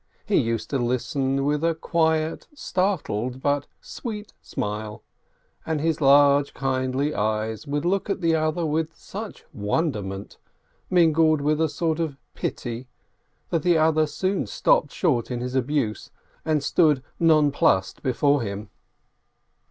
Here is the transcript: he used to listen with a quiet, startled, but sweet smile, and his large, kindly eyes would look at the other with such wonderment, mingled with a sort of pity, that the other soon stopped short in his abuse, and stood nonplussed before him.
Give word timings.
he 0.25 0.37
used 0.37 0.71
to 0.71 0.79
listen 0.79 1.45
with 1.45 1.63
a 1.63 1.75
quiet, 1.75 2.47
startled, 2.55 3.39
but 3.39 3.67
sweet 3.81 4.33
smile, 4.41 5.03
and 5.63 5.79
his 5.79 6.01
large, 6.01 6.55
kindly 6.55 7.13
eyes 7.13 7.67
would 7.67 7.85
look 7.85 8.09
at 8.09 8.19
the 8.19 8.35
other 8.35 8.65
with 8.65 8.95
such 8.95 9.45
wonderment, 9.53 10.39
mingled 10.89 11.39
with 11.39 11.61
a 11.61 11.69
sort 11.69 11.99
of 11.99 12.17
pity, 12.33 12.87
that 13.51 13.61
the 13.61 13.77
other 13.77 14.07
soon 14.07 14.47
stopped 14.47 14.91
short 14.91 15.29
in 15.29 15.39
his 15.39 15.53
abuse, 15.53 16.09
and 16.43 16.63
stood 16.63 17.03
nonplussed 17.19 18.01
before 18.01 18.41
him. 18.41 18.71